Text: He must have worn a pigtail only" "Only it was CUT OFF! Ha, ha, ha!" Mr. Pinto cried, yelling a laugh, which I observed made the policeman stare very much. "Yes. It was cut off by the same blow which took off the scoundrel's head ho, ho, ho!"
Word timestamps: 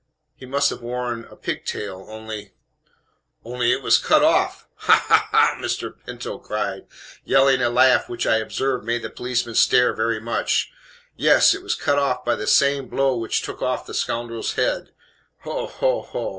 He 0.35 0.47
must 0.47 0.71
have 0.71 0.81
worn 0.81 1.25
a 1.29 1.35
pigtail 1.35 2.07
only" 2.09 2.55
"Only 3.45 3.71
it 3.71 3.83
was 3.83 3.99
CUT 3.99 4.23
OFF! 4.23 4.65
Ha, 4.77 4.95
ha, 5.07 5.27
ha!" 5.29 5.55
Mr. 5.59 5.93
Pinto 6.03 6.39
cried, 6.39 6.87
yelling 7.23 7.61
a 7.61 7.69
laugh, 7.69 8.09
which 8.09 8.25
I 8.25 8.37
observed 8.37 8.83
made 8.83 9.03
the 9.03 9.11
policeman 9.11 9.53
stare 9.53 9.93
very 9.93 10.19
much. 10.19 10.71
"Yes. 11.15 11.53
It 11.53 11.61
was 11.61 11.75
cut 11.75 11.99
off 11.99 12.25
by 12.25 12.33
the 12.35 12.47
same 12.47 12.87
blow 12.87 13.15
which 13.15 13.43
took 13.43 13.61
off 13.61 13.85
the 13.85 13.93
scoundrel's 13.93 14.53
head 14.53 14.89
ho, 15.41 15.67
ho, 15.67 16.01
ho!" 16.01 16.29